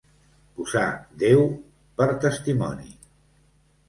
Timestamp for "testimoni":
2.23-2.89